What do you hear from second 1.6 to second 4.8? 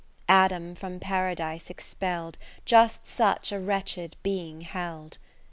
expell'd Just such a wretched being